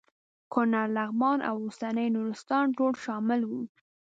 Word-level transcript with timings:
کونړ 0.53 0.85
لغمان 0.97 1.39
او 1.49 1.55
اوسنی 1.65 2.07
نورستان 2.15 2.65
ټول 2.77 2.93
شامل 3.03 3.39
وو. 3.49 3.61